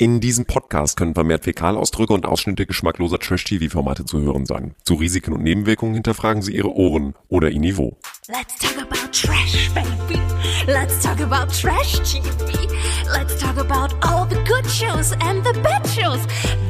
[0.00, 4.76] In diesem Podcast können vermehrt Fäkalausdrücke und Ausschnitte geschmackloser Trash-TV-Formate zu hören sein.
[4.84, 7.98] Zu Risiken und Nebenwirkungen hinterfragen Sie Ihre Ohren oder Ihr Niveau.
[8.28, 10.20] Let's talk about trash, baby.
[10.68, 12.68] Let's talk about trash TV.
[13.12, 16.20] Let's talk about all the good shows and the bad shows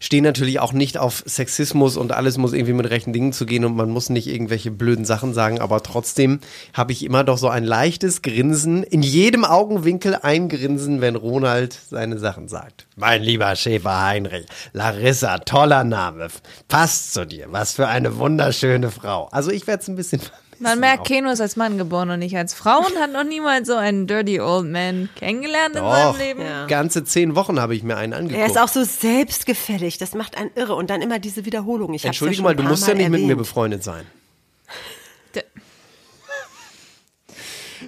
[0.00, 3.64] stehe natürlich auch nicht auf Sexismus und alles muss irgendwie mit rechten Dingen zu gehen
[3.64, 6.40] und man muss nicht irgendwelche blöden Sachen sagen, aber trotzdem
[6.72, 11.78] habe ich immer doch so ein leichtes Grinsen, in jedem Augenwinkel ein Grinsen, wenn Ronald
[11.88, 12.86] seine Sachen sagt.
[12.96, 16.28] Mein lieber Schäfer Heinrich, Larissa, toller Name,
[16.68, 19.28] passt zu dir, was für eine wunderschöne Frau.
[19.32, 20.20] Also ich werde es ein bisschen
[20.58, 23.68] Man merkt, Keno ist als Mann geboren und nicht als Frau und hat noch niemals
[23.68, 26.42] so einen Dirty Old Man kennengelernt in Doch, seinem Leben.
[26.68, 28.40] ganze zehn Wochen habe ich mir einen angeguckt.
[28.40, 29.98] Er ist auch so selbstgefällig.
[29.98, 30.74] Das macht einen irre.
[30.74, 31.92] Und dann immer diese Wiederholung.
[31.94, 33.38] Ich Entschuldige ja mal, du musst ja Mal nicht mit mir erwähnt.
[33.38, 34.06] befreundet sein.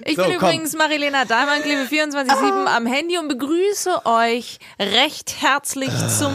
[0.05, 0.49] Ich So, bin komm.
[0.49, 6.31] übrigens Marilena Dahlmann, klebe 24-7 am Handy und begrüße euch recht herzlich zum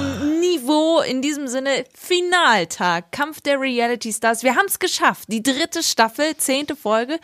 [0.54, 4.42] Niveau, in diesem Sinne Finaltag, Kampf der Reality Stars.
[4.42, 7.18] Wir haben es geschafft, die dritte Staffel, zehnte Folge.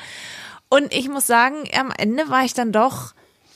[0.69, 3.13] Und ich muss sagen, am Ende war ich dann doch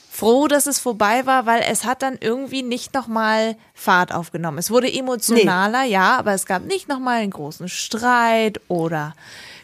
[0.09, 4.57] froh, dass es vorbei war, weil es hat dann irgendwie nicht nochmal Fahrt aufgenommen.
[4.59, 9.13] Es wurde emotionaler, ja, aber es gab nicht nochmal einen großen Streit oder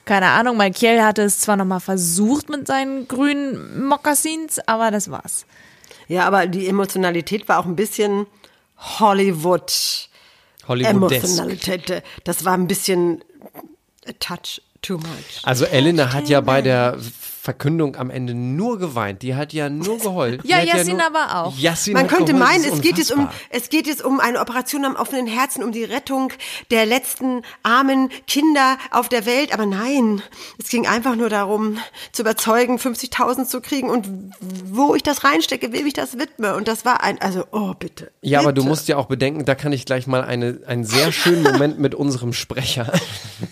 [0.04, 5.46] keine Ahnung, Michael hatte es zwar nochmal versucht mit seinen grünen Mokassins, aber das war's.
[6.08, 8.26] Ja, aber die Emotionalität war auch ein bisschen
[8.82, 9.72] Hollywood.
[10.68, 11.24] Hollywoodesk.
[11.24, 12.04] Emotionalität.
[12.24, 13.24] Das war ein bisschen
[14.08, 15.42] a touch too much.
[15.44, 16.98] Also Elena hat ja bei der
[17.42, 19.24] Verkündung am Ende nur geweint.
[19.24, 20.42] Die hat ja nur geheult.
[20.44, 21.58] Ja, Yassin nur, aber auch.
[21.58, 22.48] Yassin Man könnte geheult.
[22.52, 25.72] meinen, es geht, jetzt um, es geht jetzt um eine Operation am offenen Herzen, um
[25.72, 26.32] die Rettung
[26.70, 29.56] der letzten armen Kinder auf der Welt.
[29.56, 30.22] Aber nein,
[30.60, 31.80] es ging einfach nur darum,
[32.12, 34.08] zu überzeugen, 50.000 zu kriegen und
[34.66, 36.56] wo ich das reinstecke, wem ich das widme.
[36.56, 38.12] Und das war ein, also, oh, bitte.
[38.22, 41.12] Ja, aber du musst ja auch bedenken, da kann ich gleich mal eine, einen sehr
[41.12, 42.94] schönen Moment mit unserem Sprecher,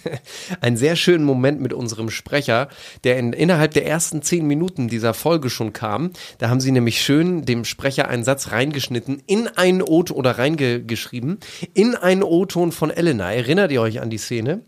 [0.62, 2.70] einen sehr schönen Moment mit unserem Sprecher,
[3.04, 6.12] der in, innerhalb der ersten zehn Minuten dieser Folge schon kam.
[6.38, 11.40] Da haben sie nämlich schön dem Sprecher einen Satz reingeschnitten, in einen O-Ton oder reingeschrieben,
[11.74, 13.34] in einen O-Ton von Elena.
[13.34, 14.62] Erinnert ihr euch an die Szene?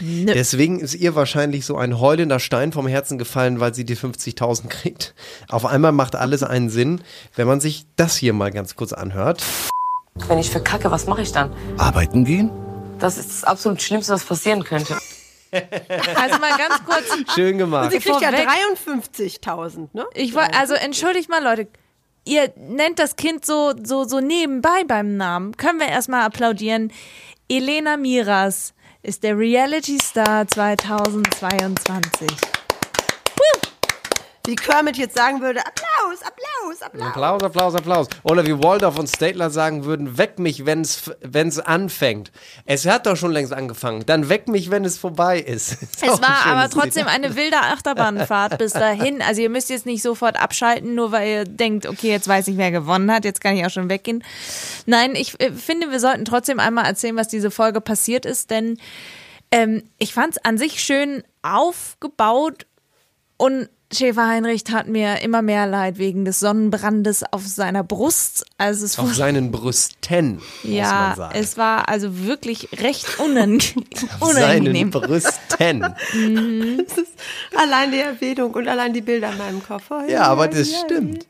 [0.00, 4.68] Deswegen ist ihr wahrscheinlich so ein heulender Stein vom Herzen gefallen, weil sie die 50.000
[4.68, 5.14] kriegt.
[5.48, 7.00] Auf einmal macht alles einen Sinn,
[7.34, 9.42] wenn man sich das hier mal ganz kurz anhört.
[10.28, 11.52] Wenn ich verkacke, was mache ich dann?
[11.78, 12.50] Arbeiten gehen?
[13.00, 14.96] Das ist das absolut Schlimmste, was passieren könnte.
[16.16, 17.90] Also mal ganz kurz, Schön gemacht.
[17.90, 18.46] Sie kriegt ja vorweg-
[18.84, 20.06] 53.000, ne?
[20.14, 21.68] ich wollte, also entschuldigt mal Leute,
[22.24, 25.56] ihr nennt das Kind so, so, so nebenbei beim Namen.
[25.56, 26.92] Können wir erstmal applaudieren.
[27.48, 32.28] Elena Miras ist der Reality Star 2022.
[34.48, 37.08] Wie Kermit jetzt sagen würde, Applaus, Applaus, Applaus.
[37.08, 38.08] Applaus, Applaus, Applaus.
[38.22, 42.32] Oder wie Waldorf und Statler sagen würden, weck mich, wenn's, wenn's anfängt.
[42.64, 44.06] Es hat doch schon längst angefangen.
[44.06, 45.76] Dann weck mich, wenn es vorbei ist.
[46.00, 47.14] Es ein war aber trotzdem Lied.
[47.14, 49.20] eine wilde Achterbahnfahrt bis dahin.
[49.20, 52.56] Also ihr müsst jetzt nicht sofort abschalten, nur weil ihr denkt, okay, jetzt weiß ich,
[52.56, 54.24] wer gewonnen hat, jetzt kann ich auch schon weggehen.
[54.86, 58.78] Nein, ich äh, finde, wir sollten trotzdem einmal erzählen, was diese Folge passiert ist, denn
[59.50, 62.64] ähm, ich fand es an sich schön aufgebaut
[63.36, 68.44] und Schäfer Heinrich tat mir immer mehr leid wegen des Sonnenbrandes auf seiner Brust.
[68.58, 71.34] Also es Auf war, seinen Brüsten, muss man ja, sagen.
[71.38, 73.58] es war also wirklich recht unange
[74.20, 74.90] Auf seinen unangenehm.
[74.90, 75.94] Brüsten.
[77.56, 79.84] Allein die Erwähnung und allein die Bilder in meinem Kopf.
[79.90, 81.26] Oh, Ja, aber das stimmt.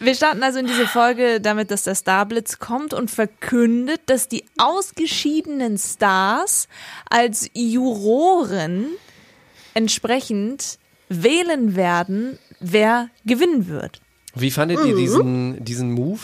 [0.00, 4.44] Wir starten also in diese Folge damit, dass der Starblitz kommt und verkündet, dass die
[4.58, 6.66] ausgeschiedenen Stars
[7.08, 8.86] als Juroren
[9.74, 10.80] entsprechend
[11.22, 14.00] wählen werden, wer gewinnen wird.
[14.34, 14.86] Wie fandet Mhm.
[14.86, 16.20] ihr diesen, diesen Move?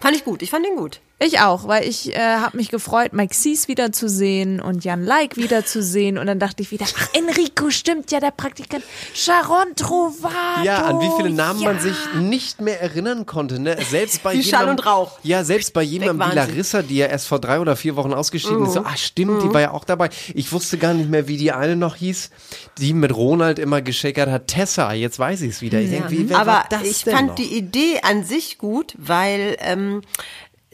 [0.00, 1.00] Fand ich gut, ich fand ihn gut.
[1.18, 6.18] Ich auch, weil ich äh, habe mich gefreut, Mike Sees wiederzusehen und Jan Like wiederzusehen.
[6.18, 8.84] Und dann dachte ich wieder, ach, Enrico stimmt ja, der Praktikant.
[9.14, 10.62] Sharon Trovato.
[10.62, 11.72] Ja, an wie viele Namen ja.
[11.72, 13.58] man sich nicht mehr erinnern konnte.
[13.58, 13.78] Ne?
[13.88, 15.18] Selbst bei Wie Schall jemandem, und Rauch.
[15.22, 16.34] Ja, selbst bei jemandem wie.
[16.34, 18.74] Larissa, die ja erst vor drei oder vier Wochen ausgeschieden ist.
[18.74, 18.86] So, Mhm.
[18.86, 20.10] ah stimmt, die war ja auch dabei.
[20.34, 22.28] Ich wusste gar nicht mehr, wie die eine noch hieß,
[22.76, 24.48] die mit Ronald immer geschäkert hat.
[24.48, 25.80] Tessa, jetzt weiß ich es wieder.
[25.80, 27.34] Ich denk, wie, wer Aber war das ich denn fand noch?
[27.36, 30.02] die Idee an sich gut, weil ähm,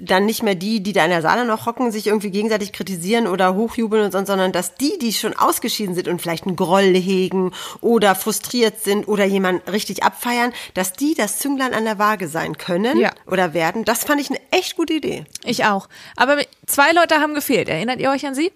[0.05, 3.27] dann nicht mehr die, die da in der Saale noch hocken, sich irgendwie gegenseitig kritisieren
[3.27, 6.95] oder hochjubeln und sonst, sondern dass die, die schon ausgeschieden sind und vielleicht einen Groll
[6.95, 12.29] hegen oder frustriert sind oder jemanden richtig abfeiern, dass die das Zünglein an der Waage
[12.29, 13.13] sein können Ja.
[13.27, 13.85] oder werden.
[13.85, 15.25] Das fand ich eine echt gute Idee.
[15.45, 15.89] Ich auch.
[16.17, 17.69] Aber zwei Leute haben gefehlt.
[17.69, 18.53] Erinnert ihr euch an sie?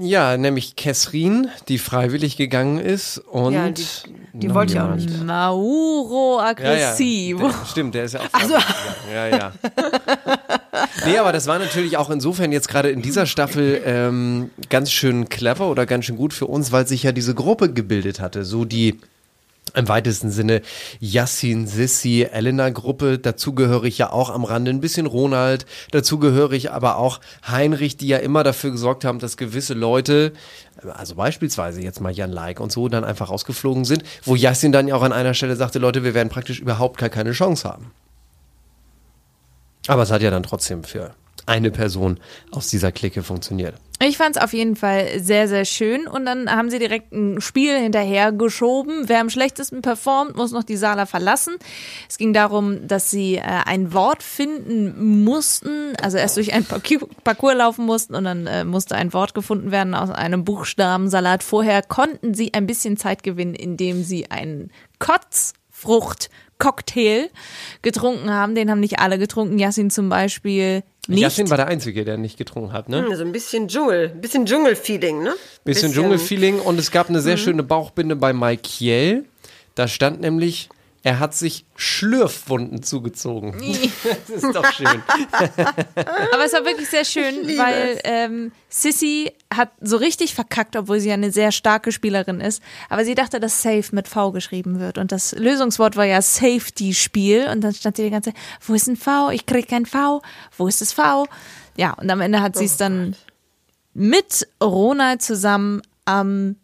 [0.00, 3.86] Ja, nämlich Kesrin, die freiwillig gegangen ist und Ja, die,
[4.32, 5.22] die wollte ich auch nicht.
[5.22, 6.48] Mauro Ja, ja.
[6.50, 7.48] Aggressivo.
[7.48, 8.96] Der, stimmt, der ist ja auch freiwillig gegangen.
[9.14, 9.52] Ja, ja.
[11.06, 15.28] Nee, aber das war natürlich auch insofern jetzt gerade in dieser Staffel ähm, ganz schön
[15.28, 18.44] clever oder ganz schön gut für uns, weil sich ja diese Gruppe gebildet hatte.
[18.44, 18.98] So die
[19.74, 20.62] im weitesten Sinne
[21.00, 23.18] Yassin, Sissi, Elena-Gruppe.
[23.18, 25.66] Dazu gehöre ich ja auch am Rande ein bisschen Ronald.
[25.90, 30.32] Dazu gehöre ich aber auch Heinrich, die ja immer dafür gesorgt haben, dass gewisse Leute,
[30.94, 34.88] also beispielsweise jetzt mal Jan Like und so, dann einfach rausgeflogen sind, wo Yassin dann
[34.88, 37.92] ja auch an einer Stelle sagte, Leute, wir werden praktisch überhaupt gar keine Chance haben.
[39.88, 41.14] Aber es hat ja dann trotzdem für
[41.46, 42.18] eine Person
[42.50, 43.74] aus dieser Clique funktioniert.
[43.98, 46.06] Ich fand es auf jeden Fall sehr, sehr schön.
[46.06, 49.08] Und dann haben sie direkt ein Spiel hinterher geschoben.
[49.08, 51.56] Wer am schlechtesten performt, muss noch die Sala verlassen.
[52.06, 57.06] Es ging darum, dass sie äh, ein Wort finden mussten, also erst durch ein Parcours
[57.24, 61.42] Parcours laufen mussten und dann äh, musste ein Wort gefunden werden aus einem Buchstabensalat.
[61.42, 66.28] Vorher konnten sie ein bisschen Zeit gewinnen, indem sie einen Kotzfrucht
[66.58, 67.28] Cocktail
[67.82, 68.54] getrunken haben.
[68.54, 69.58] Den haben nicht alle getrunken.
[69.58, 71.20] Yassin zum Beispiel nicht.
[71.22, 73.04] Yassin war der Einzige, der nicht getrunken hat, ne?
[73.16, 75.34] So ein bisschen Dschungel, ein bisschen Dschungelfeeling, ne?
[75.64, 77.22] Bisschen Dschungelfeeling und es gab eine Mhm.
[77.22, 78.68] sehr schöne Bauchbinde bei Mike
[79.74, 80.68] Da stand nämlich,
[81.06, 83.52] er hat sich Schlürfwunden zugezogen.
[84.26, 84.86] das ist doch schön.
[86.32, 91.10] Aber es war wirklich sehr schön, weil ähm, Sissy hat so richtig verkackt, obwohl sie
[91.10, 92.60] ja eine sehr starke Spielerin ist.
[92.88, 94.98] Aber sie dachte, dass Safe mit V geschrieben wird.
[94.98, 97.50] Und das Lösungswort war ja Safety-Spiel.
[97.52, 99.30] Und dann stand sie die ganze Zeit, wo ist ein V?
[99.30, 100.22] Ich krieg kein V.
[100.58, 101.28] Wo ist das V?
[101.76, 103.14] Ja, und am Ende hat sie es dann
[103.94, 106.56] mit Ronald zusammen am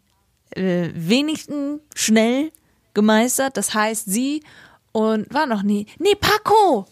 [0.49, 2.51] äh, wenigsten schnell
[2.93, 3.57] gemeistert.
[3.57, 4.43] Das heißt, sie
[4.91, 5.87] und war noch nie.
[5.99, 6.85] Nee, Paco!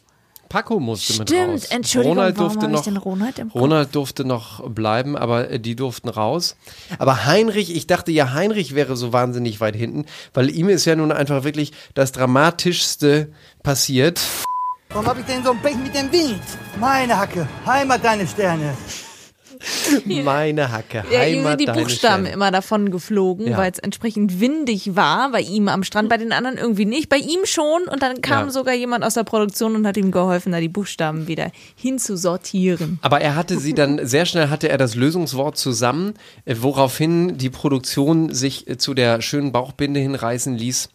[0.50, 1.65] Paco musste mit Stimmt, raus.
[1.65, 3.62] Entschuldigung, Ronald warum durfte habe ich noch, denn Ronald im Kopf?
[3.62, 6.57] Ronald durfte noch bleiben, aber äh, die durften raus.
[7.00, 10.98] Aber Heinrich, ich dachte ja, Heinrich wäre so wahnsinnig weit hinten, weil ihm ist ja
[10.98, 13.31] nun einfach wirklich das Dramatischste
[13.63, 14.19] passiert.
[14.89, 16.42] Warum hab ich denn so ein Pech mit dem Wind?
[16.81, 18.75] Meine Hacke, Heimat deine Sterne.
[20.23, 21.89] Meine Hacke, Ja, ihm sind die Buchstaben
[22.25, 22.31] Sterne.
[22.31, 23.57] immer davon geflogen, Ja.
[23.57, 25.31] weil es entsprechend windig war.
[25.31, 27.09] Bei ihm am Strand, bei den anderen irgendwie nicht.
[27.09, 27.83] Bei ihm schon.
[27.83, 28.51] Und dann kam Ja.
[28.51, 32.99] sogar jemand aus der Produktion und hat ihm geholfen, da die Buchstaben wieder hinzusortieren.
[33.01, 36.13] Aber er hatte sie dann, sehr schnell hatte er das Lösungswort zusammen,
[36.45, 40.89] äh, woraufhin die Produktion sich äh, zu der schönen Bauchbinde hinreißen ließ.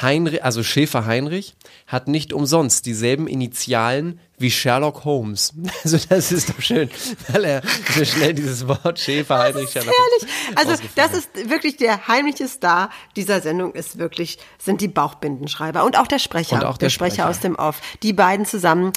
[0.00, 1.54] Heinrich, also Schäfer Heinrich,
[1.86, 5.54] hat nicht umsonst dieselben Initialen wie Sherlock Holmes.
[5.84, 6.90] Also das ist doch schön,
[7.28, 7.62] weil er
[7.94, 10.34] so schnell dieses Wort Schäfer Heinrich Sherlock Herrlich.
[10.56, 15.84] Holmes Also das ist wirklich der heimliche Star dieser Sendung ist wirklich, sind die Bauchbindenschreiber
[15.84, 16.56] und auch der Sprecher.
[16.56, 17.28] Und auch der Sprecher.
[17.28, 17.80] aus dem Off.
[18.02, 18.92] Die beiden zusammen,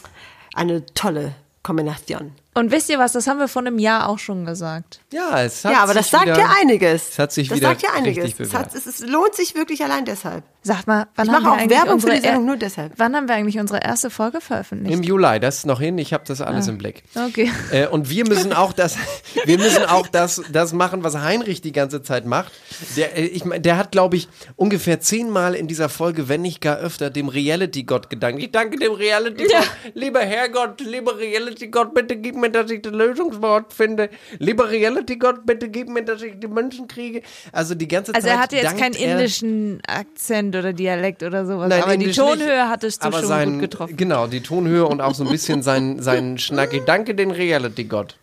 [0.54, 2.32] eine tolle Kombination.
[2.58, 5.02] Und wisst ihr was, das haben wir vor einem Jahr auch schon gesagt.
[5.14, 7.10] Ja, es hat ja, aber das sich sagt wieder, ja einiges.
[7.10, 8.40] Es hat sich das wieder sagt ja einiges.
[8.40, 10.44] Es, hat, es, es lohnt sich wirklich allein deshalb.
[10.64, 12.58] Sagt mal, wann Ich haben mache wir auch eigentlich Werbung für unsere die Sendung nur
[12.58, 12.94] deshalb.
[12.98, 14.92] Wann haben wir eigentlich unsere erste Folge veröffentlicht?
[14.92, 17.04] Im Juli, das ist noch hin, ich habe das alles im Blick.
[17.16, 17.52] Okay.
[17.72, 18.98] Äh, und wir müssen auch das,
[19.46, 22.52] wir müssen auch das, das machen, was Heinrich die ganze Zeit macht.
[22.98, 26.60] Der, äh, ich mein, der hat, glaube ich, ungefähr zehnmal in dieser Folge, wenn nicht
[26.60, 28.42] gar öfter, dem Reality-Gott gedankt.
[28.42, 29.70] Ich danke dem Reality-Gott.
[29.94, 34.10] Lieber Herrgott, lieber Reality-Gott, bitte gib mir, dass ich das Lösungswort finde.
[34.40, 37.22] Lieber Reality-Gott, bitte gib mir, dass ich die Menschen kriege.
[37.52, 38.36] Also die ganze Also Zeit.
[38.36, 42.48] er hatte jetzt keinen indischen Akzent oder Dialekt oder sowas, Nein, aber die Indisch Tonhöhe
[42.60, 43.98] nicht, hattest du schon sein, gut getroffen.
[43.98, 46.82] Genau, die Tonhöhe und auch so ein bisschen sein, sein Schnacki.
[46.86, 48.18] Danke den Reality-Gott.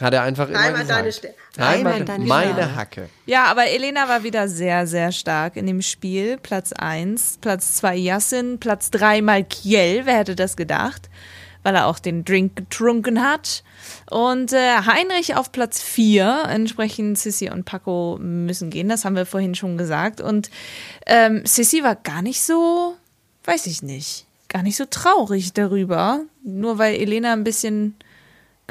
[0.00, 0.90] Hat er einfach immer gesagt.
[0.90, 2.76] deine Ste- Heimat, Heimat deine meine.
[2.76, 3.08] Hacke.
[3.26, 6.38] Ja, aber Elena war wieder sehr, sehr stark in dem Spiel.
[6.38, 11.10] Platz 1, Platz 2 Yassin, Platz 3 Malkiel, wer hätte das gedacht?
[11.62, 13.62] Weil er auch den Drink getrunken hat.
[14.10, 19.26] Und äh, Heinrich auf Platz 4, entsprechend Sissy und Paco müssen gehen, das haben wir
[19.26, 20.20] vorhin schon gesagt.
[20.20, 20.50] Und
[21.06, 22.96] ähm, Sissy war gar nicht so
[23.44, 26.20] weiß ich nicht, gar nicht so traurig darüber.
[26.42, 27.96] Nur weil Elena ein bisschen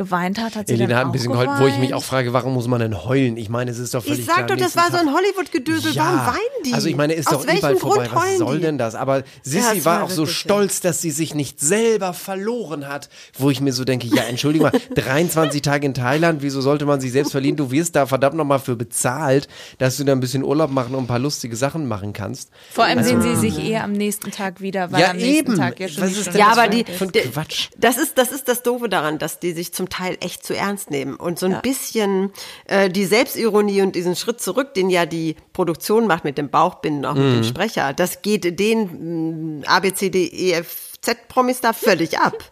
[0.05, 1.49] geweint hat, hat sie Elena dann hat ein auch bisschen geweint.
[1.51, 3.37] geheult, wo ich mich auch frage, warum muss man denn heulen?
[3.37, 5.13] Ich meine, es ist doch völlig Ich sag klar, doch, das war so Tag- ein
[5.13, 5.93] Hollywood-Gedösel.
[5.93, 6.73] Ja, Warum weinen die?
[6.73, 7.95] Also ich meine, ist Aus doch welchem überall vorbei.
[8.07, 8.61] Grund Was heulen soll die?
[8.61, 8.95] denn das?
[8.95, 13.09] Aber Sissi es war war auch so stolz, dass sie sich nicht selber verloren hat.
[13.37, 17.01] Wo ich mir so denke, ja, entschuldige mal, 23 Tage in Thailand, wieso sollte man
[17.01, 17.55] sich selbst verlieren?
[17.57, 21.03] Du wirst da verdammt nochmal für bezahlt, dass du da ein bisschen Urlaub machen und
[21.03, 22.49] ein paar lustige Sachen machen kannst.
[22.71, 25.55] Vor allem sehen sie sich eher am nächsten Tag wieder, weil Ja, am nächsten eben.
[25.57, 27.69] Tag ja schon Was ist denn Ja, das aber die- Quatsch?
[27.77, 30.89] das ist das ist das Doofe daran, dass die sich zum Teil echt zu ernst
[30.89, 32.31] nehmen und so ein bisschen
[32.65, 37.05] äh, die Selbstironie und diesen Schritt zurück, den ja die Produktion macht mit dem Bauchbinden,
[37.05, 37.25] auch Mhm.
[37.27, 41.61] mit dem Sprecher, das geht den mh, A B C D E F Z Promis
[41.61, 42.37] da völlig ab.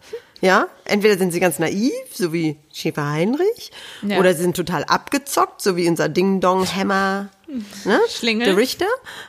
[0.42, 3.70] Ja, entweder sind sie ganz naiv, so wie Schäfer Heinrich,
[4.00, 4.18] Ja.
[4.18, 7.28] oder sie sind total abgezockt, so wie unser Ding Dong Hammer,
[7.84, 8.00] ne?
[8.08, 8.46] Schlingel.
[8.46, 8.86] der Richter,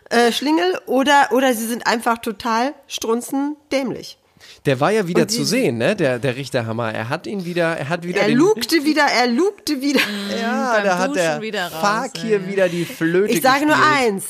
[0.09, 4.17] äh, Schlingel, oder oder sie sind einfach total strunzendämlich.
[4.65, 5.95] Der war ja wieder die- zu sehen, ne?
[5.95, 6.93] Der, der Richterhammer.
[6.93, 10.01] Er hat ihn wieder, er hat wieder Er den, lugte wieder, er lugte wieder.
[10.39, 12.47] Ja, beim da hat der wieder raus, Fakir ey.
[12.47, 14.25] wieder die Flöte Ich sage nur eins.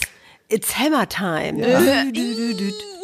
[0.51, 1.61] It's Hammer Time.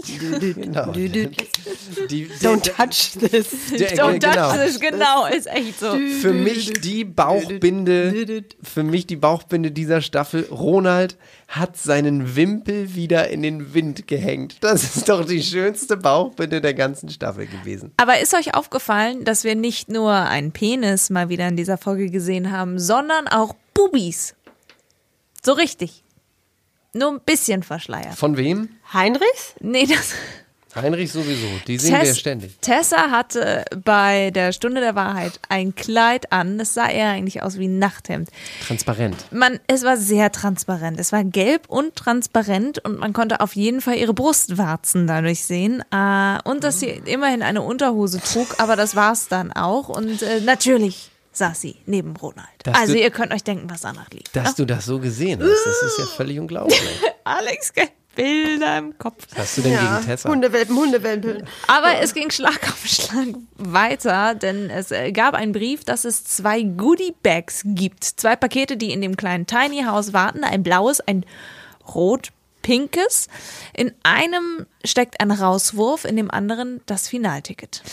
[0.07, 0.91] Genau.
[0.91, 3.47] Die, Don't touch this.
[3.71, 4.51] der, Don't genau.
[4.51, 5.91] touch this, genau, ist echt so.
[6.21, 10.45] Für mich die Bauchbinde, für mich die Bauchbinde dieser Staffel.
[10.51, 14.57] Ronald hat seinen Wimpel wieder in den Wind gehängt.
[14.61, 17.93] Das ist doch die schönste Bauchbinde der ganzen Staffel gewesen.
[17.97, 22.09] Aber ist euch aufgefallen, dass wir nicht nur einen Penis mal wieder in dieser Folge
[22.09, 24.35] gesehen haben, sondern auch Bubis?
[25.41, 26.03] So richtig.
[26.97, 28.15] Nur ein bisschen verschleiert.
[28.15, 28.69] Von wem?
[28.93, 29.53] Heinrichs?
[29.59, 30.13] Nee, das.
[30.75, 31.47] Heinrich sowieso.
[31.65, 32.57] Die sehen wir Tess- ständig.
[32.61, 36.59] Tessa hatte bei der Stunde der Wahrheit ein Kleid an.
[36.59, 38.29] Das sah eher eigentlich aus wie ein Nachthemd.
[38.67, 39.15] Transparent.
[39.31, 40.99] Man, es war sehr transparent.
[40.99, 45.83] Es war gelb und transparent und man konnte auf jeden Fall ihre Brustwarzen dadurch sehen.
[45.91, 49.89] Äh, und dass sie immerhin eine Unterhose trug, aber das war's dann auch.
[49.89, 52.47] Und äh, natürlich saß sie neben Ronald.
[52.63, 54.35] Dass also du- ihr könnt euch denken, was danach liegt.
[54.35, 57.01] Dass du das so gesehen hast, das ist ja völlig unglaublich.
[57.23, 57.89] Alex, gell?
[58.15, 59.27] Bilder im Kopf.
[59.31, 60.27] Was hast du denn gegen Tessa?
[60.27, 61.43] Hundewelpen, Hundewelpen.
[61.67, 63.27] Aber es ging Schlag auf Schlag
[63.57, 68.03] weiter, denn es äh, gab einen Brief, dass es zwei Goodie-Bags gibt.
[68.03, 70.43] Zwei Pakete, die in dem kleinen Tiny House warten.
[70.43, 71.25] Ein blaues, ein
[71.93, 73.27] rot-pinkes.
[73.75, 77.83] In einem steckt ein Rauswurf, in dem anderen das Finalticket.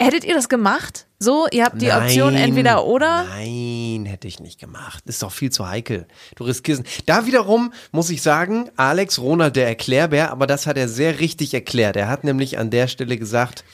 [0.00, 1.06] Hättet ihr das gemacht?
[1.18, 3.24] So, ihr habt die Option entweder oder.
[3.24, 5.04] Nein, hätte ich nicht gemacht.
[5.06, 6.06] Ist doch viel zu heikel.
[6.36, 6.82] Du riskierst.
[7.06, 11.54] Da wiederum muss ich sagen, Alex Ronald der Erklärbär, aber das hat er sehr richtig
[11.54, 11.96] erklärt.
[11.96, 13.64] Er hat nämlich an der Stelle gesagt,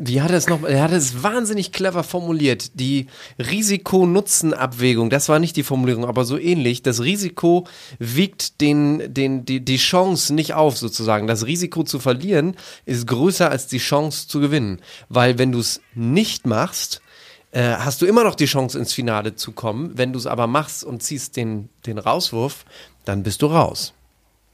[0.00, 0.64] wie hat er es noch?
[0.64, 2.78] Er hat es wahnsinnig clever formuliert.
[2.80, 3.06] Die
[3.38, 6.82] Risiko-Nutzen-Abwägung, das war nicht die Formulierung, aber so ähnlich.
[6.82, 7.66] Das Risiko
[7.98, 11.26] wiegt den, den, die, die Chance nicht auf, sozusagen.
[11.26, 12.56] Das Risiko zu verlieren
[12.86, 14.80] ist größer als die Chance zu gewinnen.
[15.08, 17.00] Weil wenn du es nicht machst,
[17.52, 19.92] äh, hast du immer noch die Chance ins Finale zu kommen.
[19.94, 22.64] Wenn du es aber machst und ziehst den, den Rauswurf,
[23.04, 23.94] dann bist du raus.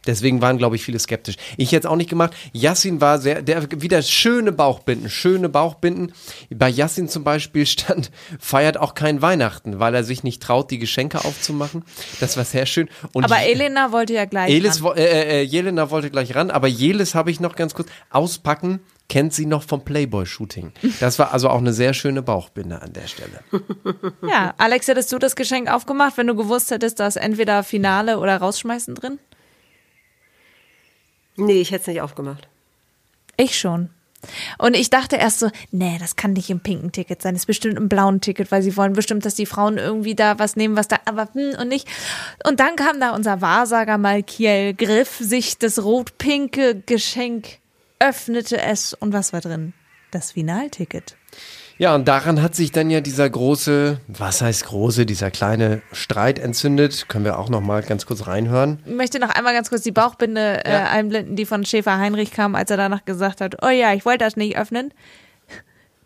[0.06, 1.36] Deswegen waren, glaube ich, viele skeptisch.
[1.56, 2.34] Ich jetzt auch nicht gemacht.
[2.52, 6.12] Yassin war sehr, der wieder schöne Bauchbinden, schöne Bauchbinden.
[6.50, 10.78] Bei Yassin zum Beispiel stand, feiert auch kein Weihnachten, weil er sich nicht traut, die
[10.78, 11.84] Geschenke aufzumachen.
[12.20, 12.88] Das war sehr schön.
[13.12, 14.50] Und Aber Elena wollte ja gleich.
[14.52, 14.84] Elis, ran.
[14.84, 17.88] wo- äh, äh, Jelena wollte gleich ran, aber Jelis habe ich noch ganz kurz.
[18.10, 20.72] Auspacken kennt sie noch vom Playboy-Shooting.
[21.00, 23.40] Das war also auch eine sehr schöne Bauchbinde an der Stelle.
[24.28, 28.18] Ja, Alex, hättest du das Geschenk aufgemacht, wenn du gewusst hättest, da ist entweder Finale
[28.18, 29.18] oder rausschmeißen drin?
[31.36, 32.48] Nee, ich hätte es nicht aufgemacht.
[33.36, 33.90] Ich schon.
[34.58, 37.46] Und ich dachte erst so, nee, das kann nicht im pinken Ticket sein, das ist
[37.46, 40.76] bestimmt im blauen Ticket, weil sie wollen bestimmt, dass die Frauen irgendwie da was nehmen,
[40.76, 41.88] was da, aber hm, und nicht.
[42.48, 47.58] Und dann kam da unser Wahrsager Malkiel, griff sich das rot-pinke Geschenk,
[47.98, 49.72] öffnete es und was war drin?
[50.10, 51.16] Das Finalticket.
[51.76, 56.38] Ja, und daran hat sich dann ja dieser große, was heißt große, dieser kleine Streit
[56.38, 57.08] entzündet.
[57.08, 58.80] Können wir auch noch mal ganz kurz reinhören.
[58.86, 60.84] Ich möchte noch einmal ganz kurz die Bauchbinde äh, Ja.
[60.90, 64.24] einblenden, die von Schäfer Heinrich kam, als er danach gesagt hat, oh ja, ich wollte
[64.24, 64.94] das nicht öffnen.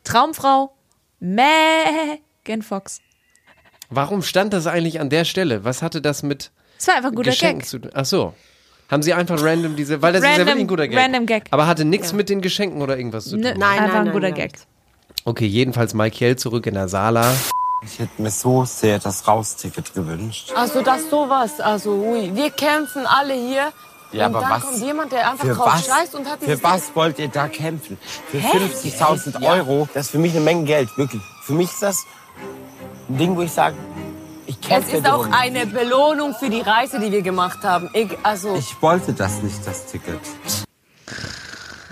[0.05, 0.73] Traumfrau
[1.21, 3.01] Megan Fox.
[3.91, 5.65] Warum stand das eigentlich an der Stelle?
[5.65, 7.69] Was hatte das mit Es war einfach ein guter Geschenken Gag.
[7.69, 7.91] zu tun?
[7.95, 8.35] Ach so.
[8.91, 10.99] Haben sie einfach random diese, weil das ist ja Random- wirklich ein guter Gag.
[10.99, 11.45] random Gag.
[11.51, 13.41] Aber hatte nichts mit den Geschenken oder irgendwas zu tun.
[13.41, 14.35] Nö, Nein, einfach nein, ein nein, guter nein.
[14.35, 14.53] Gag.
[15.25, 17.33] Okay, jedenfalls Michael zurück in der Sala.
[17.83, 20.53] Ich hätte mir so sehr das Rausticket gewünscht.
[20.57, 22.35] Also das sowas, also ui.
[22.35, 23.73] Wir kämpfen alle hier.
[24.11, 26.41] Ja, und aber dann was- kommt jemand, der einfach Für drauf was, scheißt und hat
[26.41, 27.99] für was wollt ihr da kämpfen?
[28.31, 31.23] Für 50.000 Euro, das ist für mich eine Menge Geld, wirklich.
[31.43, 32.05] Für mich ist das
[33.11, 33.77] ein Ding, wo ich sage,
[34.47, 35.35] ich Es kämpfe ist auch drum.
[35.35, 37.91] eine Belohnung für die Reise, die wir gemacht haben.
[37.93, 40.19] Ich, also Ich wollte das nicht, das Ticket.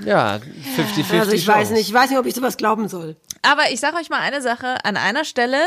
[0.05, 0.41] Ja,
[0.77, 3.17] 50-50 Also ich weiß nicht, ich weiß nicht, ob ich sowas glauben soll.
[3.43, 4.85] Aber ich sage euch mal eine Sache.
[4.85, 5.61] An einer Stelle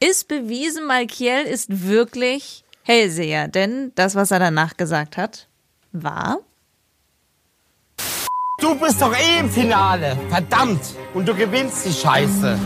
[0.00, 3.48] ist bewiesen, Malkiel ist wirklich Hellseher.
[3.48, 5.48] Denn das, was er danach gesagt hat,
[5.92, 6.38] war...
[8.58, 10.16] Du bist doch eh im Finale.
[10.30, 10.80] Verdammt.
[11.12, 12.58] Und du gewinnst die Scheiße.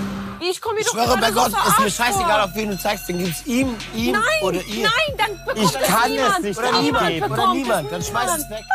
[0.42, 3.09] Ich komme mir Ich doch schwöre bei Gott, ist mir scheißegal, auf wen du zeigst.
[3.09, 4.85] Dann gibt's ihm, ihm Nein, oder ihr.
[4.85, 6.37] nein, dann bekommt Ich es kann niemand.
[6.38, 7.30] es nicht Oder niemand.
[7.30, 7.85] Oder niemand.
[7.87, 8.64] es, Dann schmeiß es weg.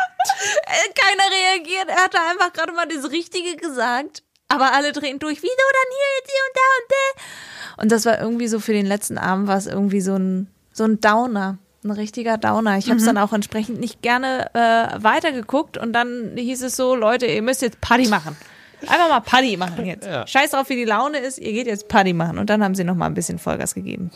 [0.66, 1.88] Äh, Keiner reagiert.
[1.88, 4.22] Er hat da einfach gerade mal das Richtige gesagt.
[4.48, 5.40] Aber alle drehen durch.
[5.40, 7.82] Wieso dann hier jetzt hier und da und da?
[7.82, 10.84] Und das war irgendwie so für den letzten Abend war es irgendwie so ein, so
[10.84, 11.58] ein Downer.
[11.84, 12.76] Ein richtiger Downer.
[12.78, 16.96] Ich habe es dann auch entsprechend nicht gerne äh, weitergeguckt und dann hieß es so,
[16.96, 18.36] Leute, ihr müsst jetzt Party machen.
[18.82, 20.08] Einfach mal Party machen jetzt.
[20.28, 22.38] Scheiß drauf, wie die Laune ist, ihr geht jetzt Party machen.
[22.38, 24.10] Und dann haben sie noch mal ein bisschen Vollgas gegeben.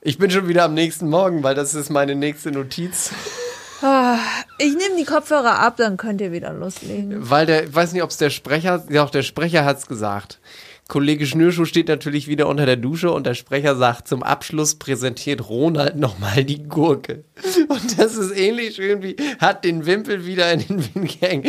[0.00, 3.12] Ich bin schon wieder am nächsten Morgen, weil das ist meine nächste Notiz.
[4.58, 7.28] Ich nehme die Kopfhörer ab, dann könnt ihr wieder loslegen.
[7.30, 10.40] Weil der, ich weiß nicht, ob es der Sprecher, ja, auch der Sprecher hat's gesagt.
[10.88, 15.48] Kollege Schnürschuh steht natürlich wieder unter der Dusche und der Sprecher sagt, zum Abschluss präsentiert
[15.48, 17.24] Ronald nochmal die Gurke.
[17.68, 21.48] Und das ist ähnlich schön wie, hat den Wimpel wieder in den Wind gehängt.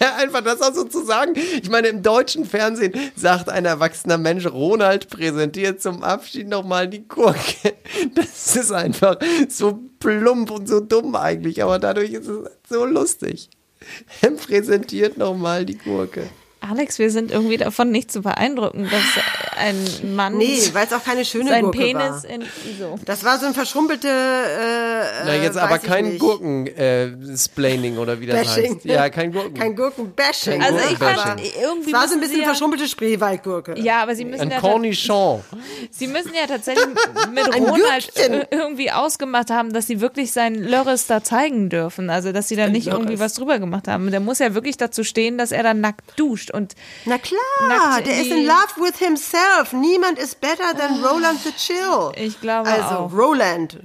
[0.18, 1.34] Einfach das auch so zu sagen.
[1.34, 7.06] Ich meine, im deutschen Fernsehen sagt ein erwachsener Mensch, Ronald präsentiert zum Abschied nochmal die
[7.06, 7.74] Gurke.
[8.14, 9.16] Das ist einfach
[9.48, 13.50] so plump und so dumm eigentlich, aber dadurch ist es so lustig.
[14.20, 16.28] Er präsentiert nochmal die Gurke.
[16.60, 19.24] Alex, wir sind irgendwie davon nicht zu beeindrucken, dass
[19.58, 22.24] ein Mann Nee, weil es auch keine schöne sein Gurke Penis war.
[22.30, 22.42] in
[22.78, 22.98] so.
[23.06, 24.08] Das war so ein verschrumpelte.
[24.08, 26.18] Äh, Na, jetzt äh, aber kein.
[26.18, 28.74] Gurken-Splaining oder wie das Bashing.
[28.76, 28.84] heißt.
[28.84, 29.54] Ja, kein Gurken.
[29.54, 30.62] Kein Gurkenbashing.
[30.62, 33.78] Also ich fand irgendwie Es war so ein bisschen sie ja, verschrumpelte Spreewaldgurke.
[33.78, 35.42] ja, aber sie müssen Ein ja Cornichon.
[35.90, 36.86] sie müssen ja tatsächlich
[37.32, 38.32] mit Ronald Gürkchen.
[38.34, 42.56] äh, irgendwie ausgemacht haben, dass sie wirklich sein Lörres da zeigen dürfen, also dass sie
[42.56, 44.10] da nicht irgendwie was drüber gemacht haben.
[44.10, 48.14] Der muss ja wirklich dazu stehen, dass er dann nackt duscht und Na klar, der
[48.14, 49.72] in ist in love with himself.
[49.72, 52.12] Niemand ist better than Roland the Chill.
[52.16, 53.12] ich glaube Also auch.
[53.12, 53.78] Roland.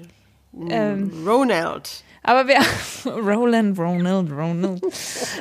[0.69, 2.03] Ähm, Ronald.
[2.23, 2.57] Aber wir
[3.05, 4.81] Roland, Ronald, Ronald.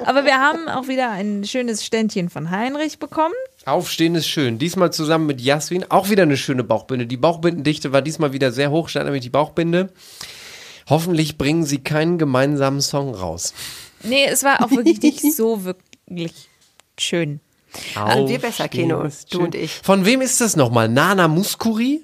[0.05, 3.35] Aber wir haben auch wieder ein schönes Ständchen von Heinrich bekommen.
[3.65, 4.59] Aufstehen ist schön.
[4.59, 5.87] Diesmal zusammen mit Jasmin.
[5.91, 7.07] Auch wieder eine schöne Bauchbinde.
[7.07, 9.93] Die Bauchbindendichte war diesmal wieder sehr hoch, stand nämlich die Bauchbinde.
[10.91, 13.55] Hoffentlich bringen sie keinen gemeinsamen Song raus.
[14.03, 16.51] Nee, es war auch wirklich nicht so wirklich
[16.99, 17.41] schön.
[17.95, 18.69] Also wir besser,
[19.05, 19.73] ist du und ich.
[19.83, 20.89] Von wem ist das nochmal?
[20.89, 22.03] Nana Muskuri?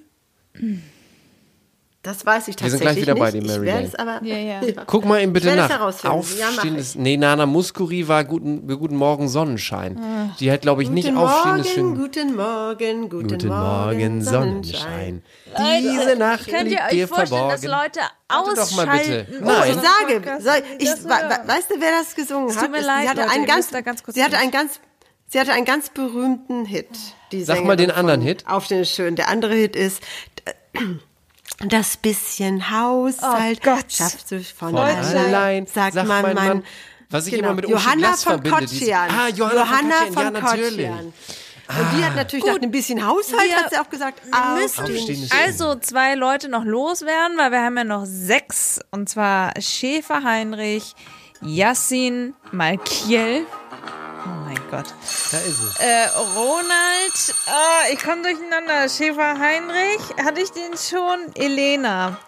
[2.02, 3.20] Das weiß ich Wir sind tatsächlich gleich wieder nicht.
[3.20, 3.88] bei dir, ich Mary werde Lane.
[3.88, 4.24] es aber.
[4.26, 4.60] Ja, ja.
[4.86, 5.78] Guck mal eben bitte Ich werde nach.
[5.80, 6.24] herausfinden.
[6.38, 6.94] Ja, ich.
[6.96, 10.32] Nee, Nana Muskuri war guten, guten Morgen Sonnenschein.
[10.40, 11.94] Die hat, glaube ich, nicht Guten aufstehen Morgen, ist schön.
[11.98, 15.22] guten Morgen, guten, Guten Morgen, Sonnenschein.
[15.52, 17.50] Leute, Diese Nacht Könnt ihr euch dir vorstellen, verborgen.
[17.50, 19.26] dass Leute Warte doch mal bitte.
[19.26, 19.44] ausschalten?
[19.44, 19.62] Nein.
[19.68, 21.30] Ich unseren sage, soll, ich, das wa- hören?
[21.30, 22.62] wa- weißt du, wer das gesungen hat?
[22.62, 24.80] tut mir leid, sie hatte Leute, einen ganz, ganz kurz sie hatte einen ganz,
[25.26, 26.88] sie hatte einen ganz berühmten Hit.
[27.32, 28.46] Die Sag mal den anderen Hit.
[28.48, 29.16] Aufstehen ist schön.
[29.16, 30.02] Der andere Hit ist
[31.60, 33.84] das bisschen Haushalt Oh Gott.
[33.88, 36.64] schaffst du von Von allein, sagt, sagt man, mein Mann.
[37.10, 37.48] Was ich genau.
[37.48, 39.10] immer mit Uschi Johanna von Kotschian.
[39.10, 40.88] Ah, Johanna von Kotschian, ja, von natürlich.
[40.88, 41.12] Kotschian.
[41.78, 44.22] Und die hat natürlich nach ein bisschen Haushalt, wir hat sie auch gesagt,
[44.56, 48.80] müssen also zwei Leute noch loswerden, weil wir haben ja noch sechs.
[48.90, 50.96] Und zwar Schäfer Heinrich,
[51.42, 53.46] Yassin, Malkiel.
[54.24, 54.94] Oh mein Gott.
[55.30, 55.76] Da ist es.
[55.78, 58.88] Äh, Ronald, ah, ich komme durcheinander.
[58.88, 61.34] Schäfer Heinrich, hatte ich den schon?
[61.34, 62.18] Elena.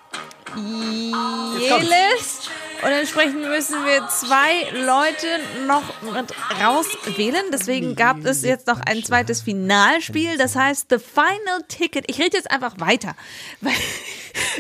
[1.59, 2.51] Jeles.
[2.83, 7.45] Und entsprechend müssen wir zwei Leute noch mit rauswählen.
[7.53, 10.37] Deswegen gab es jetzt noch ein zweites Finalspiel.
[10.37, 12.11] Das heißt The Final Ticket.
[12.11, 13.15] Ich rede jetzt einfach weiter.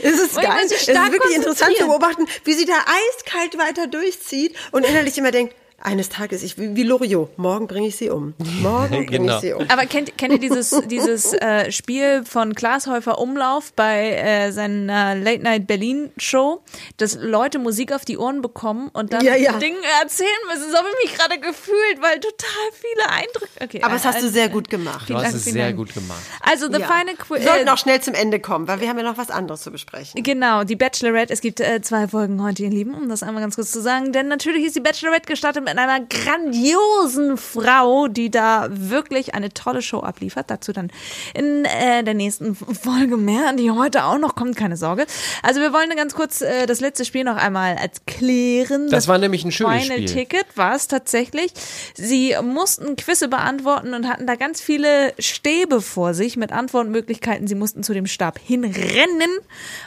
[0.03, 0.66] Es ist geil.
[0.66, 5.31] Es ist wirklich interessant zu beobachten, wie sie da eiskalt weiter durchzieht und innerlich immer
[5.31, 8.35] denkt, eines Tages, ich, wie wie Loriot, morgen bringe ich sie um.
[8.62, 9.35] Morgen bringe Genau.
[9.37, 9.64] ich sie um.
[9.68, 15.42] Aber kennt, kennt ihr dieses, dieses äh, Spiel von Glashäufer Umlauf bei äh, seiner Late
[15.42, 16.62] Night Berlin Show,
[16.99, 19.53] dass Leute Musik auf die Ohren bekommen und dann Ja, ja.
[19.59, 20.71] Dinge erzählen müssen?
[20.71, 23.49] So habe ich mich gerade gefühlt, weil total viele Eindrücke.
[23.62, 25.11] Okay, Aber das äh, hast du äh, sehr gut gemacht.
[25.11, 25.77] Du hast Dank, es sehr Dank.
[25.77, 26.23] gut gemacht.
[26.40, 26.87] Also The Ja.
[26.87, 27.40] Final Quiz.
[27.42, 29.71] Wir sollten auch schnell zum Ende kommen, weil wir haben ja noch was anderes zu
[29.71, 30.23] besprechen.
[30.23, 31.33] Genau, die Bachelorette.
[31.33, 34.12] Es gibt äh, zwei Folgen heute, ihr Lieben, um das einmal ganz kurz zu sagen.
[34.12, 39.80] Denn natürlich ist die Bachelorette gestartet mit einer grandiosen Frau, die da wirklich eine tolle
[39.80, 40.50] Show abliefert.
[40.50, 40.90] Dazu dann
[41.35, 45.06] in äh, der nächsten Folge mehr, die heute auch noch kommt, keine Sorge.
[45.42, 48.88] Also wir wollen ganz kurz äh, das letzte Spiel noch einmal erklären.
[48.90, 50.08] Das war nämlich ein schönes Final Spiel.
[50.08, 51.52] Ticket war es tatsächlich.
[51.94, 57.46] Sie mussten Quizze beantworten und hatten da ganz viele Stäbe vor sich mit Antwortmöglichkeiten.
[57.46, 59.30] Sie mussten zu dem Stab hinrennen.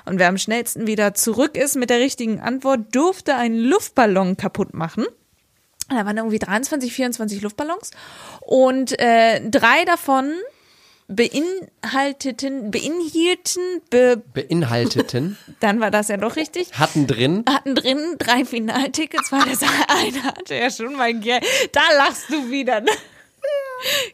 [0.05, 4.73] Und wer am schnellsten wieder zurück ist mit der richtigen Antwort, durfte einen Luftballon kaputt
[4.73, 5.05] machen.
[5.89, 7.91] Da waren irgendwie 23, 24 Luftballons
[8.41, 10.31] und äh, drei davon
[11.07, 17.43] beinhalteten, beinhielten, be, Beinhalteten, dann war das ja doch richtig, hatten drin.
[17.47, 21.45] hatten drin drei Finaltickets, weil das eine hatte ja schon mal Geld.
[21.71, 22.81] Da lachst du wieder.
[22.81, 22.91] Ne?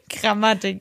[0.08, 0.80] Grammatik.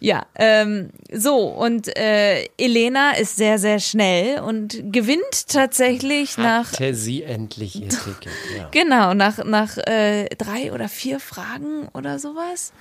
[0.00, 6.94] Ja, ähm, so und äh, Elena ist sehr, sehr schnell und gewinnt tatsächlich nach Hatte
[6.94, 8.32] sie endlich ihr Ticket.
[8.56, 8.68] Ja.
[8.70, 12.72] Genau, nach, nach äh, drei oder vier Fragen oder sowas.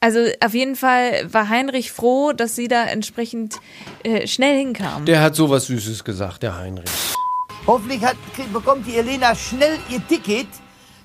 [0.00, 3.56] Also auf jeden Fall war Heinrich froh, dass sie da entsprechend
[4.02, 5.04] äh, schnell hinkam.
[5.04, 6.90] Der hat sowas Süßes gesagt, der Heinrich.
[7.66, 8.16] Hoffentlich hat,
[8.52, 10.48] bekommt die Elena schnell ihr Ticket.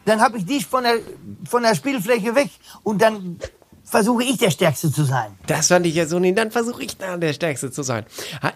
[0.07, 0.99] Dann habe ich dich von der,
[1.49, 2.49] von der Spielfläche weg.
[2.81, 3.37] Und dann
[3.89, 5.38] versuche ich der Stärkste zu sein.
[5.47, 6.38] Das fand ich ja so nicht.
[6.38, 8.06] Dann versuche ich da der Stärkste zu sein.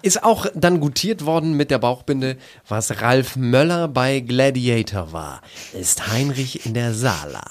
[0.02, 5.41] Ist auch dann gutiert worden mit der Bauchbinde, was Ralf Möller bei Gladiator war.
[5.74, 7.44] Ist Heinrich in der Sala.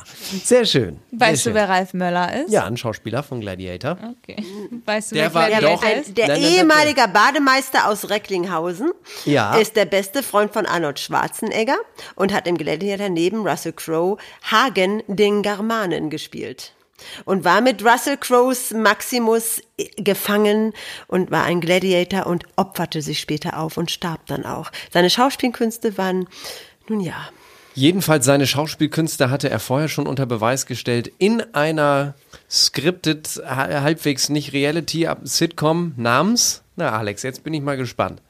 [0.45, 1.01] Sehr schön.
[1.12, 1.55] weißt Sehr du, schön.
[1.55, 2.51] wer Ralf Möller ist?
[2.53, 3.97] Ja, ein Schauspieler von Gladiator.
[4.23, 4.37] Okay.
[4.85, 6.16] Weißt du, Der wer war Gladiator doch- ist?
[6.19, 8.90] Der nein, ehemalige Bademeister aus Recklinghausen
[9.25, 9.57] Ja.
[9.57, 11.77] ist der beste Freund von Arnold Schwarzenegger
[12.14, 14.19] und hat im Gladiator neben Russell Crowe
[14.51, 16.75] Hagen den Germanen gespielt.
[17.24, 20.72] Und war mit Russell Crowes Maximus äh, gefangen
[21.08, 24.70] und war ein Gladiator und opferte sich später auf und starb dann auch.
[24.92, 26.28] Seine Schauspielkünste waren,
[26.88, 27.28] nun ja,
[27.72, 32.14] Jedenfalls seine Schauspielkünste hatte er vorher schon unter Beweis gestellt in einer
[32.50, 36.62] scripted, ha- halbwegs nicht Reality, ab- Sitcom namens.
[36.74, 38.20] Na Alex, jetzt bin ich mal gespannt.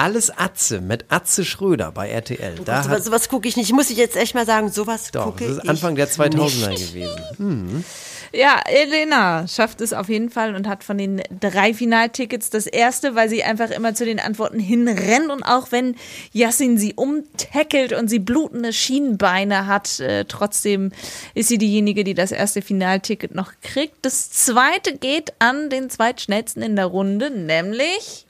[0.00, 2.54] Alles Atze mit Atze Schröder bei RTL.
[2.64, 3.70] Da sowas, hat, sowas gucke ich nicht.
[3.72, 6.68] Muss ich jetzt echt mal sagen, sowas doch, gucke das ist ich Anfang der 2000er
[6.70, 6.94] nicht.
[6.94, 7.84] gewesen.
[8.32, 13.14] Ja, Elena schafft es auf jeden Fall und hat von den drei Finaltickets das erste,
[13.14, 15.96] weil sie einfach immer zu den Antworten hinrennt und auch wenn
[16.32, 20.92] Yassin sie umtackelt und sie blutende Schienbeine hat, äh, trotzdem
[21.34, 23.96] ist sie diejenige, die das erste Finalticket noch kriegt.
[24.02, 28.26] Das zweite geht an den zweitschnellsten in der Runde, nämlich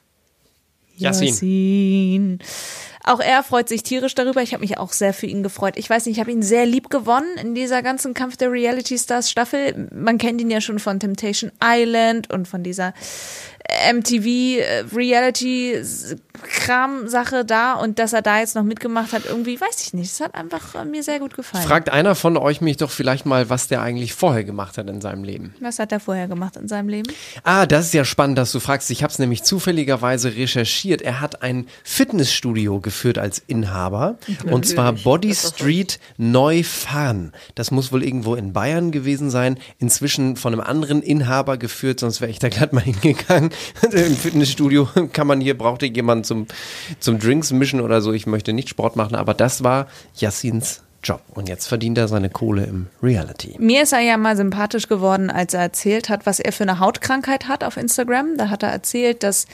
[1.01, 2.39] Yassin.
[3.03, 4.43] Auch er freut sich tierisch darüber.
[4.43, 5.75] Ich habe mich auch sehr für ihn gefreut.
[5.77, 8.99] Ich weiß nicht, ich habe ihn sehr lieb gewonnen in dieser ganzen Kampf der Reality
[8.99, 9.89] Stars Staffel.
[9.93, 12.93] Man kennt ihn ja schon von Temptation Island und von dieser
[13.93, 15.83] MTV äh, Reality
[16.43, 20.11] Kram Sache da und dass er da jetzt noch mitgemacht hat, irgendwie weiß ich nicht.
[20.11, 21.65] Es hat einfach äh, mir sehr gut gefallen.
[21.65, 25.01] Fragt einer von euch mich doch vielleicht mal, was der eigentlich vorher gemacht hat in
[25.01, 25.55] seinem Leben.
[25.61, 27.13] Was hat er vorher gemacht in seinem Leben?
[27.45, 28.91] Ah, das ist ja spannend, dass du fragst.
[28.91, 31.03] Ich habe es nämlich zufälligerweise recherchiert.
[31.03, 34.19] Er hat ein Fitnessstudio geführt als Inhaber.
[34.51, 37.33] Und zwar Body Street Neufahren.
[37.55, 39.59] Das muss wohl irgendwo in Bayern gewesen sein.
[39.79, 43.51] Inzwischen von einem anderen Inhaber geführt, sonst wäre ich da glatt mal hingegangen.
[43.93, 46.47] Im Fitnessstudio kann man hier, brauchte jemand zum,
[46.99, 48.13] zum Drinks mischen oder so.
[48.13, 51.23] Ich möchte nicht Sport machen, aber das war Yassins Job.
[51.35, 53.57] Und jetzt verdient er seine Kohle im Reality.
[53.59, 56.79] Mir ist er ja mal sympathisch geworden, als er erzählt hat, was er für eine
[56.79, 58.37] Hautkrankheit hat auf Instagram.
[58.37, 59.47] Da hat er erzählt, dass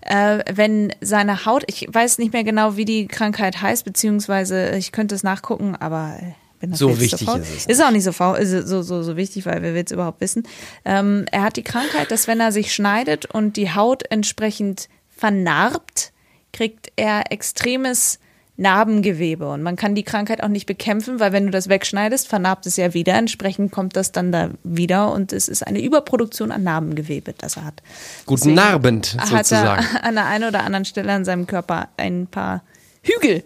[0.00, 4.92] äh, wenn seine Haut, ich weiß nicht mehr genau, wie die Krankheit heißt, beziehungsweise ich
[4.92, 6.16] könnte es nachgucken, aber
[6.60, 7.40] bin das So wichtig faul.
[7.40, 9.92] ist es Ist auch nicht so, faul, so, so, so wichtig, weil wer will es
[9.92, 10.44] überhaupt wissen.
[10.84, 16.12] Ähm, er hat die Krankheit, dass wenn er sich schneidet und die Haut entsprechend vernarbt,
[16.52, 18.18] kriegt er extremes
[18.56, 22.66] Narbengewebe und man kann die Krankheit auch nicht bekämpfen, weil wenn du das wegschneidest, vernarbt
[22.66, 23.14] es ja wieder.
[23.14, 27.64] Entsprechend kommt das dann da wieder und es ist eine Überproduktion an Narbengewebe, das er
[27.64, 27.82] hat.
[28.26, 29.84] Guten Abend, Hat sozusagen.
[29.94, 32.62] er an der einen oder anderen Stelle an seinem Körper ein paar
[33.02, 33.42] Hügel.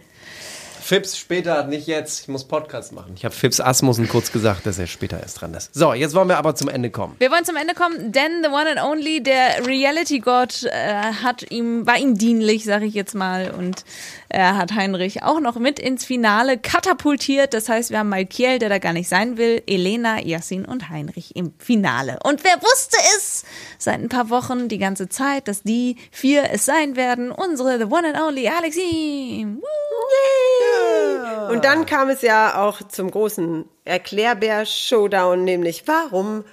[0.89, 2.23] Fips später, nicht jetzt.
[2.23, 3.13] Ich muss Podcast machen.
[3.15, 5.75] Ich habe Fips Asmussen kurz gesagt, dass er später erst dran ist.
[5.75, 7.15] So, jetzt wollen wir aber zum Ende kommen.
[7.19, 11.51] Wir wollen zum Ende kommen, denn the one and only, der Reality God, äh, hat
[11.51, 13.85] ihm, war ihm dienlich, sag ich jetzt mal, und
[14.31, 17.53] er hat Heinrich auch noch mit ins Finale katapultiert.
[17.53, 21.37] Das heißt, wir haben Malkiel, der da gar nicht sein will, Elena, Yassin und Heinrich
[21.37, 22.19] im Finale.
[22.25, 23.45] Und wer wusste es
[23.77, 27.31] seit ein paar Wochen, die ganze Zeit, dass die vier es sein werden?
[27.31, 29.61] Unsere the one and only Alexim.
[31.51, 36.45] Und dann kam es ja auch zum großen Erklärbär-Showdown, nämlich warum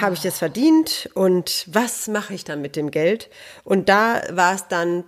[0.00, 3.30] habe ich das verdient und was mache ich dann mit dem Geld?
[3.64, 5.04] Und da war es dann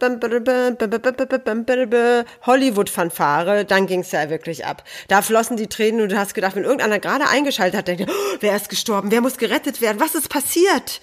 [2.47, 4.85] Hollywood-Fanfare, dann ging es ja wirklich ab.
[5.09, 8.37] Da flossen die Tränen und du hast gedacht, wenn irgendeiner gerade eingeschaltet hat, denkt, oh,
[8.41, 11.01] wer ist gestorben, wer muss gerettet werden, was ist passiert?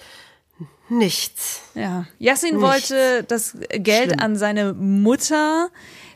[0.89, 1.61] Nichts.
[1.73, 2.69] Ja, Yassin Nichts.
[2.91, 4.19] wollte das Geld Schlimm.
[4.19, 5.69] an seine Mutter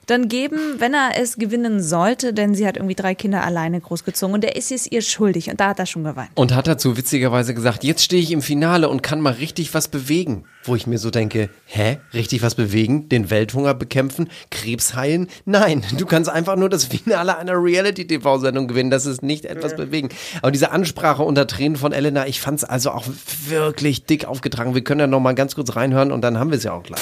[0.06, 4.34] dann geben, wenn er es gewinnen sollte, denn sie hat irgendwie drei Kinder alleine großgezogen
[4.34, 6.30] und er ist es ihr schuldig und da hat er schon geweint.
[6.36, 9.88] Und hat dazu witzigerweise gesagt, jetzt stehe ich im Finale und kann mal richtig was
[9.88, 10.46] bewegen.
[10.64, 12.00] Wo ich mir so denke, hä?
[12.14, 13.08] Richtig was bewegen?
[13.10, 14.30] Den Welthunger bekämpfen?
[14.50, 15.28] Krebs heilen?
[15.46, 18.90] Nein, du kannst einfach nur das Finale einer Reality-TV-Sendung gewinnen.
[18.90, 20.10] Das ist nicht etwas bewegen.
[20.42, 23.06] Aber diese Ansprache unter Tränen von Elena, ich fand es also auch
[23.48, 24.74] wirklich dick aufgetragen.
[24.74, 26.84] Wir können ja noch mal ganz kurz reinhören und dann haben wir es ja auch
[26.84, 27.02] gleich.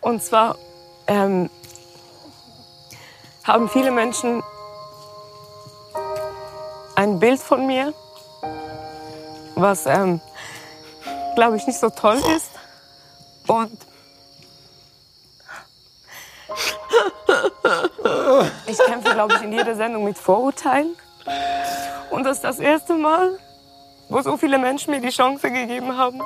[0.00, 0.56] Und zwar
[1.06, 1.50] ähm,
[3.44, 4.42] haben viele Menschen
[6.94, 7.94] ein Bild von mir,
[9.54, 10.20] was, ähm,
[11.34, 12.50] glaube ich, nicht so toll ist.
[13.46, 13.78] Und
[18.66, 20.96] ich kämpfe, glaube ich, in jeder Sendung mit Vorurteilen.
[22.10, 23.38] Und das ist das erste Mal,
[24.08, 26.20] wo so viele Menschen mir die Chance gegeben haben,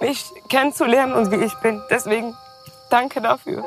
[0.00, 1.82] mich kennenzulernen und wie ich bin.
[1.90, 2.36] Deswegen
[2.90, 3.64] danke dafür.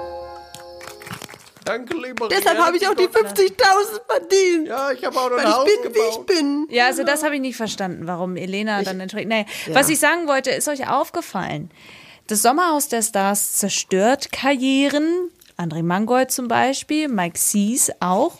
[1.73, 3.55] Danke, lieber Deshalb habe ich auch die 50.000
[4.07, 4.67] verdient.
[4.67, 6.67] Ja, ich habe auch noch Weil ich bin, wie ich bin.
[6.69, 9.29] Ja, also das habe ich nicht verstanden, warum Elena dann entsprechend.
[9.29, 11.71] Nee, was ich sagen wollte, ist euch aufgefallen.
[12.27, 15.31] Das Sommerhaus der Stars zerstört Karrieren.
[15.57, 18.37] André Mangold zum Beispiel, Mike Sees auch.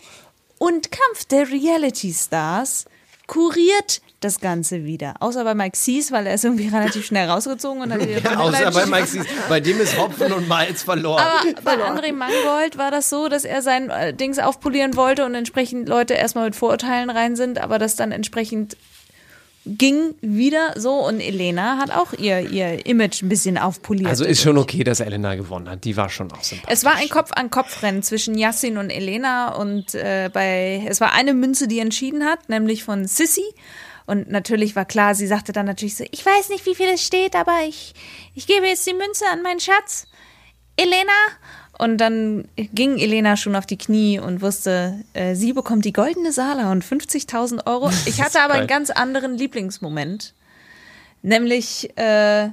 [0.58, 2.84] Und Kampf der Reality Stars
[3.26, 5.14] kuriert das Ganze wieder.
[5.20, 8.38] Außer bei Mike Sees, weil er ist irgendwie relativ schnell rausgezogen und hat wieder Ja,
[8.38, 11.22] außer bei Mike Sies, bei dem ist Hopfen und Malz verloren.
[11.22, 15.34] aber bei André Mangold war das so, dass er sein äh, Dings aufpolieren wollte und
[15.34, 18.76] entsprechend Leute erstmal mit Vorurteilen rein sind, aber das dann entsprechend
[19.66, 24.08] ging wieder so und Elena hat auch ihr, ihr Image ein bisschen aufpoliert.
[24.08, 25.84] Also ist schon okay, dass Elena gewonnen hat.
[25.84, 26.72] Die war schon auch sympathisch.
[26.72, 31.66] es war ein Kopf-an-Kopf-Rennen zwischen Yassin und Elena und äh, bei es war eine Münze,
[31.66, 33.44] die entschieden hat, nämlich von Sissy.
[34.06, 37.04] Und natürlich war klar, sie sagte dann natürlich so, ich weiß nicht, wie viel es
[37.04, 37.94] steht, aber ich,
[38.34, 40.06] ich gebe jetzt die Münze an meinen Schatz.
[40.76, 41.12] Elena.
[41.78, 46.32] Und dann ging Elena schon auf die Knie und wusste, äh, sie bekommt die goldene
[46.32, 47.90] Sala und 50.000 Euro.
[48.06, 50.34] Ich hatte aber einen ganz anderen Lieblingsmoment.
[51.22, 52.50] Nämlich äh,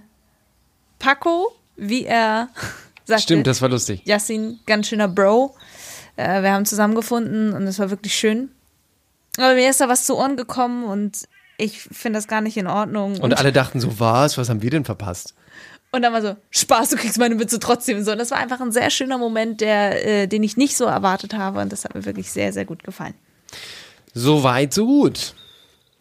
[0.98, 2.50] Paco, wie er
[3.06, 3.24] sagte.
[3.24, 4.02] Stimmt, das war lustig.
[4.06, 5.56] Yassin, ganz schöner Bro.
[6.16, 8.50] Äh, wir haben zusammengefunden und es war wirklich schön.
[9.38, 12.68] Aber mir ist da was zu Ohren gekommen und ich finde das gar nicht in
[12.68, 13.20] Ordnung.
[13.20, 14.38] Und alle dachten so, was?
[14.38, 15.36] Was haben wir denn verpasst?
[15.92, 18.04] Und dann war so, Spaß, du kriegst meine Mütze trotzdem.
[18.04, 20.86] So, und das war einfach ein sehr schöner Moment, der, äh, den ich nicht so
[20.86, 21.60] erwartet habe.
[21.60, 23.14] Und das hat mir wirklich sehr, sehr gut gefallen.
[24.14, 25.36] So weit, so gut.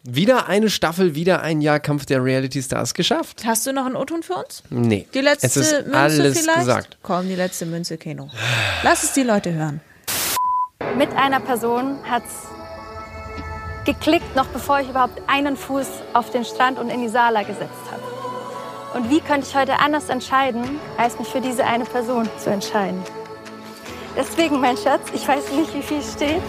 [0.03, 3.43] Wieder eine Staffel, wieder ein Jahr Kampf der Reality Stars geschafft.
[3.45, 4.63] Hast du noch einen O-Ton für uns?
[4.69, 5.07] Nee.
[5.13, 6.59] Die letzte es ist Münze alles vielleicht?
[6.59, 6.97] gesagt.
[7.03, 8.29] Komm, die letzte Münze, Keno.
[8.83, 9.81] Lass es die Leute hören.
[10.97, 12.47] Mit einer Person hat's
[13.85, 17.91] geklickt, noch bevor ich überhaupt einen Fuß auf den Strand und in die Sala gesetzt
[17.91, 18.01] habe.
[18.93, 23.01] Und wie könnte ich heute anders entscheiden, als mich für diese eine Person zu entscheiden?
[24.15, 26.41] Deswegen, mein Schatz, ich weiß nicht, wie viel steht,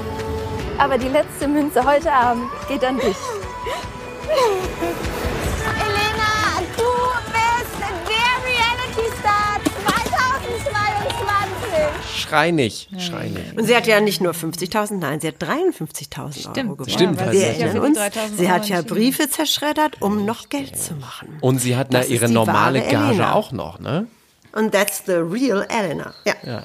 [0.79, 3.17] aber die letzte Münze heute Abend geht an dich.
[12.33, 13.59] Schrei nicht, schrei nicht.
[13.59, 16.89] Und sie hat ja nicht nur 50.000, nein, sie hat 53.000 Euro gewonnen.
[16.91, 17.43] Stimmt, Wir hat sie.
[17.43, 18.81] erinnern Ja, uns, 3.000 sie hat ja.
[18.81, 21.37] Briefe zerschreddert, um noch Geld zu machen.
[21.43, 23.35] Und sie hat na, ihre normale Gage Elena.
[23.35, 24.07] auch noch, ne?
[24.53, 26.15] Und that's the real Elena.
[26.25, 26.35] Ja.
[26.45, 26.63] Ja.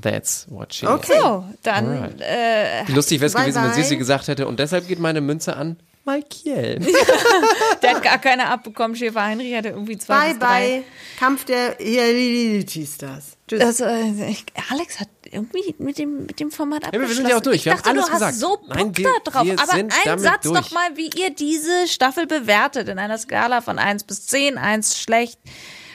[0.00, 1.12] That's what she Okay.
[1.20, 2.88] So, dann äh, is.
[2.88, 3.82] Lustig wäre es Bye, gewesen, wenn bye.
[3.82, 6.80] Sissi gesagt hätte, und deshalb geht meine Münze an Michael.
[7.82, 8.96] der hat gar keine abbekommen.
[8.96, 10.68] Schäfer Heinrich hatte irgendwie zwei Bye, bis drei.
[10.70, 10.84] bye.
[11.18, 13.36] Kampf der Reality-Stars.
[13.48, 13.80] Tschüss.
[14.28, 17.14] Ich, Alex hat irgendwie mit dem, mit dem Format wir abgeschlossen.
[17.16, 17.56] sind ja auch durch.
[17.56, 18.34] Ich Wir haben dachte, alles du hast gesagt.
[18.36, 19.44] so Bock Nein, wir- da drauf.
[19.46, 20.58] wir Aber ein Satz durch.
[20.60, 24.58] doch mal, wie ihr diese Staffel bewertet in einer Skala von 1 bis 10.
[24.58, 25.38] 1 schlecht.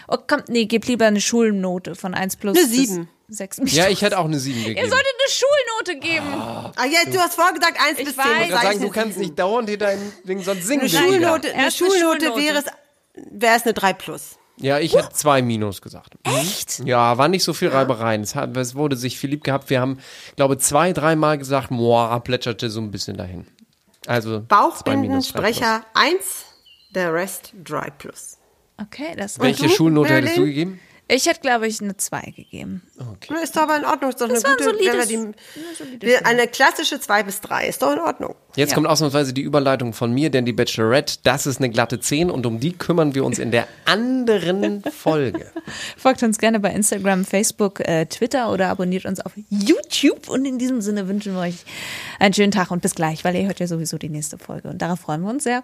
[0.07, 3.09] Oh, komm, nee, gib lieber eine Schulnote von 1 plus Eine bis sieben.
[3.29, 3.61] 6.
[3.65, 4.89] ja, ich hätte auch eine 7 Ihr gegeben.
[4.89, 6.33] solltet eine Schulnote geben.
[6.77, 8.23] Ah, ja, du hast vorgesagt 1 Ich bis 10.
[8.23, 8.25] weiß.
[8.25, 10.89] Sag Ich ich sagen, du kannst nicht dauernd hier dein Ding, sonst singen Eine.
[10.89, 12.41] Schulnote, eine Schulnote Schulnote.
[12.41, 12.65] wäre es,
[13.31, 14.37] wäre es eine 3 plus.
[14.59, 16.15] Ja, ich hätte zwei Minus gesagt.
[16.23, 16.79] Echt?
[16.79, 18.21] Ja, war nicht so viel Reibereien.
[18.23, 19.69] Es, hat, es wurde sich viel lieb gehabt.
[19.69, 19.99] Wir haben,
[20.35, 23.45] glaube zwei, dreimal gesagt, boah, plätscherte so ein bisschen dahin.
[24.07, 26.45] Also zwei Minus, drei Bauchbindensprecher 1,
[26.95, 28.36] der Rest 3 plus.
[28.81, 29.39] Okay, das.
[29.39, 30.79] Welche du, Schulnote hättest du gegeben?
[31.09, 32.81] Ich hätte, glaube ich, eine 2 gegeben.
[33.41, 34.09] Ist doch aber in Ordnung.
[34.09, 35.37] Ist doch Das eine gute, wenn wir solides-
[36.01, 38.35] die, wir, eine klassische 2 bis 3 ist doch in Ordnung.
[38.57, 38.75] Jetzt Ja.
[38.75, 42.45] kommt ausnahmsweise die Überleitung von mir, denn die Bachelorette, das ist eine glatte 10 und
[42.45, 45.49] um die kümmern wir uns in der anderen Folge.
[45.95, 50.27] Folgt uns gerne bei Instagram, Facebook, äh, Twitter oder abonniert uns auf YouTube.
[50.27, 51.63] Und in diesem Sinne wünschen wir euch
[52.19, 54.67] einen schönen Tag und bis gleich, weil ihr hört ja sowieso die nächste Folge.
[54.67, 55.63] Und darauf freuen wir uns sehr.